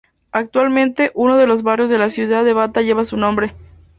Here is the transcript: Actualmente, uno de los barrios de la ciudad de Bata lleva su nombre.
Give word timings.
Actualmente, 0.31 1.11
uno 1.13 1.37
de 1.37 1.45
los 1.45 1.61
barrios 1.61 1.91
de 1.91 1.99
la 1.99 2.09
ciudad 2.09 2.43
de 2.43 2.53
Bata 2.53 2.81
lleva 2.81 3.05
su 3.05 3.17
nombre. 3.17 3.53